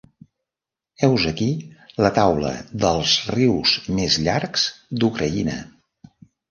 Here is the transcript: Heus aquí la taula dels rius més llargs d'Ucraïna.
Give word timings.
Heus 1.07 1.27
aquí 1.31 1.49
la 2.05 2.11
taula 2.17 2.55
dels 2.87 3.15
rius 3.37 3.77
més 4.01 4.21
llargs 4.29 4.69
d'Ucraïna. 5.03 5.65